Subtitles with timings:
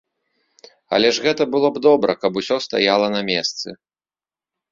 [0.97, 3.69] Але ж гэта было б добра, каб усё стаяла на месцы.